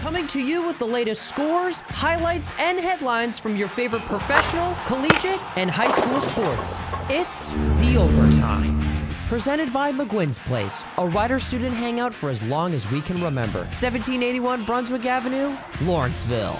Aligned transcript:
Coming 0.00 0.26
to 0.28 0.40
you 0.40 0.66
with 0.66 0.78
the 0.78 0.86
latest 0.86 1.28
scores, 1.28 1.80
highlights, 1.80 2.54
and 2.58 2.80
headlines 2.80 3.38
from 3.38 3.56
your 3.56 3.68
favorite 3.68 4.06
professional, 4.06 4.74
collegiate, 4.86 5.38
and 5.58 5.70
high 5.70 5.90
school 5.90 6.18
sports. 6.22 6.80
It's 7.10 7.50
The 7.50 7.98
Overtime. 7.98 8.80
Presented 9.28 9.70
by 9.70 9.92
McGuinn's 9.92 10.38
Place, 10.38 10.82
a 10.96 11.06
Rider 11.06 11.38
student 11.38 11.74
hangout 11.74 12.14
for 12.14 12.30
as 12.30 12.42
long 12.42 12.72
as 12.72 12.90
we 12.90 13.02
can 13.02 13.22
remember. 13.22 13.60
1781 13.60 14.64
Brunswick 14.64 15.04
Avenue, 15.04 15.54
Lawrenceville. 15.82 16.58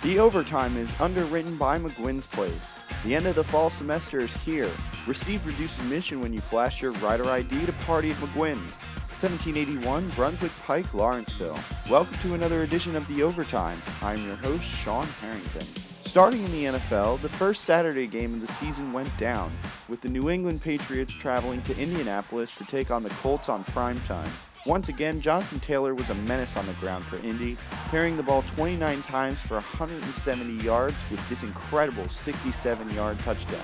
The 0.00 0.18
Overtime 0.18 0.78
is 0.78 0.88
underwritten 0.98 1.58
by 1.58 1.78
McGuinn's 1.78 2.26
Place. 2.26 2.72
The 3.04 3.14
end 3.14 3.26
of 3.26 3.34
the 3.34 3.44
fall 3.44 3.68
semester 3.68 4.20
is 4.20 4.34
here. 4.46 4.70
Receive 5.06 5.46
reduced 5.46 5.78
admission 5.80 6.22
when 6.22 6.32
you 6.32 6.40
flash 6.40 6.80
your 6.80 6.92
rider 6.92 7.28
ID 7.28 7.66
to 7.66 7.72
party 7.84 8.10
at 8.10 8.16
McGuinn's. 8.16 8.80
1781 9.12 10.08
Brunswick 10.16 10.52
Pike, 10.62 10.94
Lawrenceville. 10.94 11.58
Welcome 11.90 12.16
to 12.20 12.32
another 12.32 12.62
edition 12.62 12.96
of 12.96 13.06
The 13.06 13.22
Overtime. 13.22 13.82
I'm 14.00 14.24
your 14.24 14.36
host, 14.36 14.66
Sean 14.66 15.06
Harrington. 15.20 15.66
Starting 16.00 16.42
in 16.44 16.52
the 16.52 16.64
NFL, 16.64 17.20
the 17.20 17.28
first 17.28 17.64
Saturday 17.64 18.06
game 18.06 18.32
of 18.32 18.40
the 18.40 18.50
season 18.50 18.90
went 18.90 19.14
down, 19.18 19.52
with 19.86 20.00
the 20.00 20.08
New 20.08 20.30
England 20.30 20.62
Patriots 20.62 21.12
traveling 21.12 21.60
to 21.64 21.76
Indianapolis 21.76 22.52
to 22.52 22.64
take 22.64 22.90
on 22.90 23.02
the 23.02 23.10
Colts 23.10 23.50
on 23.50 23.64
prime 23.64 24.00
time. 24.04 24.30
Once 24.66 24.88
again, 24.88 25.20
Jonathan 25.20 25.60
Taylor 25.60 25.94
was 25.94 26.08
a 26.08 26.14
menace 26.14 26.56
on 26.56 26.64
the 26.64 26.72
ground 26.74 27.04
for 27.04 27.16
Indy, 27.18 27.58
carrying 27.90 28.16
the 28.16 28.22
ball 28.22 28.42
29 28.42 29.02
times 29.02 29.40
for 29.40 29.54
170 29.54 30.64
yards 30.64 30.96
with 31.10 31.28
this 31.28 31.42
incredible 31.42 32.08
67 32.08 32.90
yard 32.92 33.18
touchdown. 33.18 33.60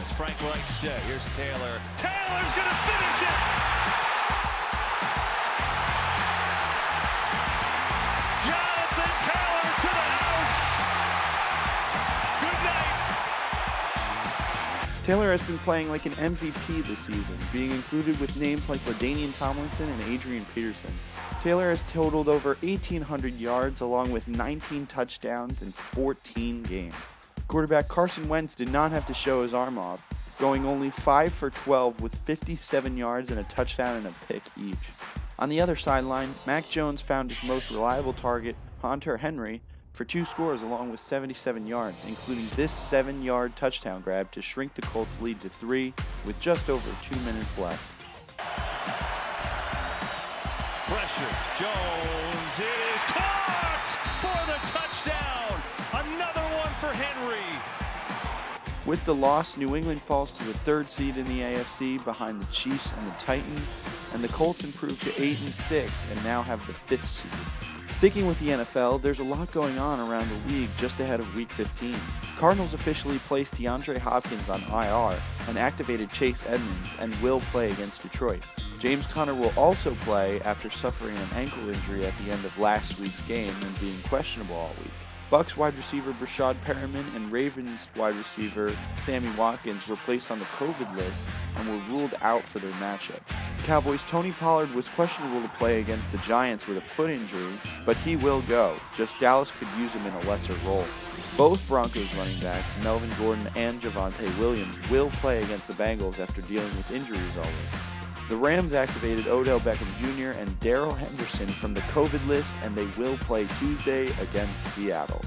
As 0.00 0.12
Frank 0.12 0.40
Reich 0.42 0.70
said, 0.70 0.98
here's 1.02 1.26
Taylor. 1.36 1.80
Taylor's 1.98 2.54
going 2.54 2.68
to 2.68 2.74
finish 2.74 3.22
it! 3.22 3.79
Taylor 15.10 15.32
has 15.32 15.42
been 15.42 15.58
playing 15.58 15.90
like 15.90 16.06
an 16.06 16.12
MVP 16.12 16.86
this 16.86 17.00
season, 17.00 17.36
being 17.52 17.72
included 17.72 18.20
with 18.20 18.36
names 18.36 18.68
like 18.68 18.78
LaDainian 18.82 19.36
Tomlinson 19.36 19.88
and 19.88 20.00
Adrian 20.02 20.46
Peterson. 20.54 20.92
Taylor 21.42 21.68
has 21.68 21.82
totaled 21.82 22.28
over 22.28 22.56
1,800 22.62 23.36
yards 23.36 23.80
along 23.80 24.12
with 24.12 24.28
19 24.28 24.86
touchdowns 24.86 25.62
in 25.62 25.72
14 25.72 26.62
games. 26.62 26.94
Quarterback 27.48 27.88
Carson 27.88 28.28
Wentz 28.28 28.54
did 28.54 28.70
not 28.70 28.92
have 28.92 29.04
to 29.06 29.12
show 29.12 29.42
his 29.42 29.52
arm 29.52 29.78
off, 29.78 30.00
going 30.38 30.64
only 30.64 30.90
5 30.90 31.34
for 31.34 31.50
12 31.50 32.00
with 32.00 32.14
57 32.14 32.96
yards 32.96 33.30
and 33.30 33.40
a 33.40 33.44
touchdown 33.44 33.96
and 33.96 34.06
a 34.06 34.14
pick 34.28 34.44
each. 34.56 34.76
On 35.40 35.48
the 35.48 35.60
other 35.60 35.74
sideline, 35.74 36.36
Mac 36.46 36.68
Jones 36.68 37.02
found 37.02 37.32
his 37.32 37.42
most 37.42 37.68
reliable 37.72 38.12
target, 38.12 38.54
Hunter 38.80 39.16
Henry, 39.16 39.60
for 39.92 40.04
two 40.04 40.24
scores 40.24 40.62
along 40.62 40.90
with 40.90 41.00
77 41.00 41.66
yards, 41.66 42.04
including 42.04 42.46
this 42.56 42.72
7 42.72 43.22
yard 43.22 43.56
touchdown 43.56 44.00
grab 44.00 44.30
to 44.32 44.42
shrink 44.42 44.74
the 44.74 44.82
Colts' 44.82 45.20
lead 45.20 45.40
to 45.42 45.48
3 45.48 45.92
with 46.26 46.38
just 46.40 46.70
over 46.70 46.90
2 47.02 47.16
minutes 47.20 47.58
left. 47.58 48.00
Pressure. 50.86 51.36
Jones. 51.58 52.58
It 52.58 52.94
is 52.94 53.02
caught 53.04 53.86
for 54.20 54.46
the 54.46 54.58
touchdown. 54.68 55.62
Another 55.92 56.42
one 56.56 56.72
for 56.80 56.92
Henry. 56.96 57.60
With 58.86 59.04
the 59.04 59.14
loss, 59.14 59.56
New 59.56 59.76
England 59.76 60.00
falls 60.00 60.32
to 60.32 60.44
the 60.44 60.52
third 60.54 60.90
seed 60.90 61.16
in 61.16 61.26
the 61.26 61.40
AFC 61.40 62.02
behind 62.04 62.42
the 62.42 62.52
Chiefs 62.52 62.92
and 62.98 63.06
the 63.06 63.16
Titans, 63.18 63.74
and 64.14 64.24
the 64.24 64.28
Colts 64.28 64.64
improve 64.64 65.00
to 65.02 65.22
8 65.22 65.38
and 65.38 65.54
6 65.54 66.06
and 66.10 66.24
now 66.24 66.42
have 66.42 66.66
the 66.66 66.74
fifth 66.74 67.06
seed. 67.06 67.69
Sticking 67.90 68.26
with 68.26 68.38
the 68.38 68.48
NFL, 68.48 69.02
there's 69.02 69.18
a 69.18 69.24
lot 69.24 69.50
going 69.52 69.78
on 69.78 70.00
around 70.00 70.28
the 70.30 70.54
league 70.54 70.70
just 70.78 71.00
ahead 71.00 71.20
of 71.20 71.34
Week 71.34 71.50
15. 71.52 71.94
Cardinals 72.36 72.72
officially 72.72 73.18
placed 73.18 73.54
DeAndre 73.56 73.98
Hopkins 73.98 74.48
on 74.48 74.62
IR 74.62 75.20
and 75.48 75.58
activated 75.58 76.10
Chase 76.10 76.44
Edmonds 76.46 76.96
and 76.98 77.14
will 77.16 77.40
play 77.52 77.70
against 77.70 78.00
Detroit. 78.00 78.42
James 78.78 79.06
Conner 79.08 79.34
will 79.34 79.52
also 79.56 79.94
play 79.96 80.40
after 80.42 80.70
suffering 80.70 81.16
an 81.16 81.28
ankle 81.34 81.68
injury 81.68 82.06
at 82.06 82.16
the 82.18 82.30
end 82.30 82.42
of 82.44 82.58
last 82.58 82.98
week's 82.98 83.20
game 83.26 83.54
and 83.60 83.80
being 83.80 84.00
questionable 84.08 84.56
all 84.56 84.74
week. 84.82 84.92
Bucs 85.30 85.56
wide 85.56 85.76
receiver 85.76 86.12
Breshad 86.12 86.56
Perriman 86.64 87.14
and 87.14 87.30
Ravens 87.30 87.88
wide 87.96 88.16
receiver 88.16 88.74
Sammy 88.96 89.30
Watkins 89.36 89.86
were 89.86 89.96
placed 89.96 90.30
on 90.30 90.38
the 90.38 90.44
COVID 90.46 90.96
list 90.96 91.26
and 91.56 91.68
were 91.68 91.94
ruled 91.94 92.14
out 92.22 92.46
for 92.46 92.60
their 92.60 92.72
matchup. 92.72 93.20
Cowboys 93.60 94.04
Tony 94.04 94.32
Pollard 94.32 94.74
was 94.74 94.88
questionable 94.88 95.42
to 95.42 95.48
play 95.56 95.80
against 95.80 96.12
the 96.12 96.18
Giants 96.18 96.66
with 96.66 96.78
a 96.78 96.80
foot 96.80 97.10
injury, 97.10 97.52
but 97.84 97.96
he 97.96 98.16
will 98.16 98.42
go, 98.42 98.74
just 98.94 99.18
Dallas 99.18 99.50
could 99.52 99.68
use 99.78 99.92
him 99.92 100.06
in 100.06 100.12
a 100.14 100.20
lesser 100.28 100.54
role. 100.64 100.84
Both 101.36 101.66
Broncos 101.68 102.12
running 102.14 102.40
backs, 102.40 102.72
Melvin 102.82 103.10
Gordon 103.18 103.48
and 103.56 103.80
Javonte 103.80 104.38
Williams, 104.38 104.78
will 104.90 105.10
play 105.10 105.42
against 105.42 105.68
the 105.68 105.74
Bengals 105.74 106.18
after 106.18 106.42
dealing 106.42 106.76
with 106.76 106.90
injuries 106.90 107.36
all 107.36 107.44
week. 107.44 107.80
The 108.28 108.36
Rams 108.36 108.72
activated 108.72 109.26
Odell 109.26 109.60
Beckham 109.60 109.88
Jr. 109.98 110.38
and 110.38 110.58
Darrell 110.60 110.94
Henderson 110.94 111.48
from 111.48 111.74
the 111.74 111.80
COVID 111.82 112.26
list, 112.28 112.54
and 112.62 112.74
they 112.74 112.86
will 112.98 113.16
play 113.18 113.46
Tuesday 113.58 114.06
against 114.20 114.58
Seattle. 114.74 115.22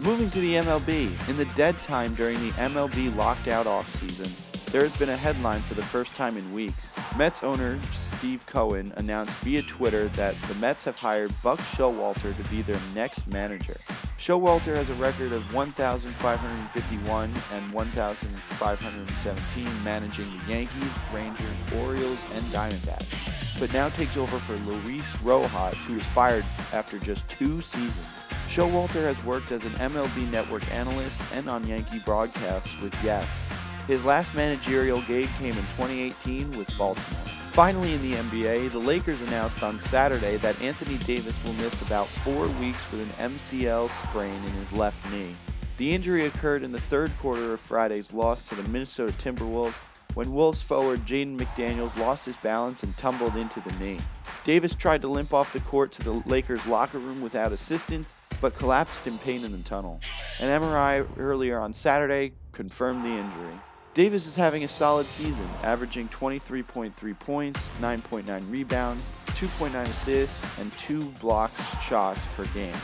Moving 0.00 0.30
to 0.30 0.40
the 0.40 0.54
MLB, 0.54 1.28
in 1.28 1.36
the 1.36 1.46
dead 1.56 1.80
time 1.82 2.14
during 2.14 2.38
the 2.40 2.50
MLB 2.52 3.14
locked-out 3.16 3.66
offseason, 3.66 4.30
there 4.74 4.82
has 4.82 4.96
been 4.96 5.10
a 5.10 5.16
headline 5.16 5.62
for 5.62 5.74
the 5.74 5.84
first 5.84 6.16
time 6.16 6.36
in 6.36 6.52
weeks. 6.52 6.90
Mets 7.16 7.44
owner 7.44 7.78
Steve 7.92 8.44
Cohen 8.44 8.92
announced 8.96 9.36
via 9.36 9.62
Twitter 9.62 10.08
that 10.16 10.34
the 10.48 10.54
Mets 10.56 10.82
have 10.82 10.96
hired 10.96 11.32
Buck 11.44 11.60
Showalter 11.60 12.36
to 12.36 12.50
be 12.50 12.60
their 12.60 12.80
next 12.92 13.28
manager. 13.28 13.76
Showalter 14.18 14.74
has 14.74 14.90
a 14.90 14.94
record 14.94 15.30
of 15.30 15.54
1,551 15.54 17.32
and 17.52 17.72
1,517 17.72 19.84
managing 19.84 20.26
the 20.38 20.52
Yankees, 20.52 20.90
Rangers, 21.12 21.56
Orioles, 21.76 22.18
and 22.34 22.44
Diamondbacks, 22.46 23.60
but 23.60 23.72
now 23.72 23.90
takes 23.90 24.16
over 24.16 24.38
for 24.38 24.56
Luis 24.68 25.16
Rojas, 25.20 25.84
who 25.84 25.94
was 25.94 26.06
fired 26.06 26.44
after 26.72 26.98
just 26.98 27.28
two 27.28 27.60
seasons. 27.60 28.08
Showalter 28.48 29.04
has 29.04 29.24
worked 29.24 29.52
as 29.52 29.64
an 29.64 29.74
MLB 29.74 30.28
network 30.32 30.68
analyst 30.72 31.20
and 31.32 31.48
on 31.48 31.64
Yankee 31.64 32.00
broadcasts 32.00 32.76
with 32.80 32.92
Yes. 33.04 33.46
His 33.86 34.06
last 34.06 34.34
managerial 34.34 35.02
gig 35.02 35.28
came 35.38 35.52
in 35.52 35.64
2018 35.76 36.56
with 36.56 36.76
Baltimore. 36.78 37.20
Finally, 37.52 37.92
in 37.92 38.00
the 38.00 38.14
NBA, 38.14 38.70
the 38.70 38.78
Lakers 38.78 39.20
announced 39.20 39.62
on 39.62 39.78
Saturday 39.78 40.38
that 40.38 40.60
Anthony 40.62 40.96
Davis 40.98 41.42
will 41.44 41.52
miss 41.54 41.82
about 41.82 42.06
four 42.06 42.48
weeks 42.48 42.90
with 42.90 43.02
an 43.02 43.30
MCL 43.32 43.90
sprain 43.90 44.34
in 44.34 44.52
his 44.52 44.72
left 44.72 45.08
knee. 45.12 45.36
The 45.76 45.94
injury 45.94 46.24
occurred 46.24 46.62
in 46.62 46.72
the 46.72 46.80
third 46.80 47.12
quarter 47.18 47.52
of 47.52 47.60
Friday's 47.60 48.14
loss 48.14 48.42
to 48.44 48.54
the 48.54 48.66
Minnesota 48.70 49.12
Timberwolves 49.12 49.78
when 50.14 50.32
Wolves 50.32 50.62
forward 50.62 51.04
Jaden 51.04 51.36
McDaniels 51.36 51.98
lost 51.98 52.24
his 52.24 52.38
balance 52.38 52.84
and 52.84 52.96
tumbled 52.96 53.36
into 53.36 53.60
the 53.60 53.72
knee. 53.72 53.98
Davis 54.44 54.74
tried 54.74 55.02
to 55.02 55.08
limp 55.08 55.34
off 55.34 55.52
the 55.52 55.60
court 55.60 55.92
to 55.92 56.02
the 56.02 56.22
Lakers' 56.24 56.66
locker 56.66 56.98
room 56.98 57.20
without 57.20 57.52
assistance, 57.52 58.14
but 58.40 58.54
collapsed 58.54 59.06
in 59.06 59.18
pain 59.18 59.44
in 59.44 59.52
the 59.52 59.58
tunnel. 59.58 60.00
An 60.38 60.48
MRI 60.48 61.06
earlier 61.18 61.58
on 61.58 61.74
Saturday 61.74 62.32
confirmed 62.52 63.04
the 63.04 63.10
injury. 63.10 63.60
Davis 63.94 64.26
is 64.26 64.34
having 64.34 64.64
a 64.64 64.68
solid 64.68 65.06
season, 65.06 65.48
averaging 65.62 66.08
23.3 66.08 67.16
points, 67.20 67.70
9.9 67.80 68.50
rebounds, 68.50 69.08
2.9 69.26 69.72
assists, 69.84 70.58
and 70.58 70.72
2 70.78 71.00
blocks 71.20 71.62
shots 71.80 72.26
per 72.34 72.44
game. 72.46 72.74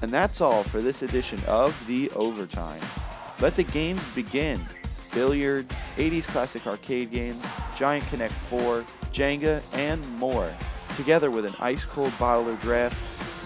And 0.00 0.10
that's 0.10 0.40
all 0.40 0.62
for 0.62 0.80
this 0.80 1.02
edition 1.02 1.38
of 1.46 1.86
The 1.86 2.10
Overtime. 2.12 2.80
Let 3.38 3.54
the 3.54 3.64
games 3.64 4.02
begin. 4.14 4.66
Billiards, 5.12 5.78
80s 5.98 6.26
classic 6.26 6.66
arcade 6.66 7.10
games, 7.10 7.44
Giant 7.76 8.06
Connect 8.08 8.32
4, 8.32 8.82
Jenga, 9.12 9.60
and 9.74 10.08
more. 10.18 10.50
Together 10.96 11.30
with 11.30 11.44
an 11.44 11.54
ice 11.60 11.84
cold 11.84 12.18
bottle 12.18 12.48
or 12.48 12.56
draft, 12.56 12.96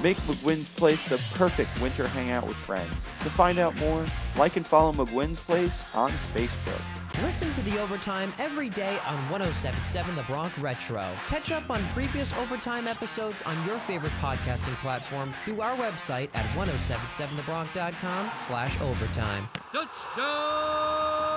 make 0.00 0.16
McGuinn's 0.18 0.68
Place 0.68 1.02
the 1.02 1.20
perfect 1.34 1.70
winter 1.80 2.06
hangout 2.06 2.46
with 2.46 2.56
friends. 2.56 2.94
To 2.94 3.30
find 3.30 3.58
out 3.58 3.76
more, 3.78 4.06
like 4.36 4.56
and 4.56 4.64
follow 4.64 4.92
McGuinn's 4.92 5.40
Place 5.40 5.84
on 5.92 6.12
Facebook. 6.12 6.99
Listen 7.22 7.52
to 7.52 7.62
the 7.62 7.78
overtime 7.78 8.32
every 8.38 8.70
day 8.70 8.98
on 9.06 9.16
1077 9.28 10.16
The 10.16 10.22
Bronx 10.22 10.58
Retro. 10.58 11.12
Catch 11.26 11.52
up 11.52 11.68
on 11.70 11.82
previous 11.92 12.32
overtime 12.38 12.88
episodes 12.88 13.42
on 13.42 13.66
your 13.66 13.78
favorite 13.78 14.12
podcasting 14.20 14.74
platform 14.76 15.34
through 15.44 15.60
our 15.60 15.76
website 15.76 16.30
at 16.34 16.46
1077thebronx.com 16.56 18.30
slash 18.32 18.80
overtime. 18.80 19.48
Touchdown! 19.72 21.29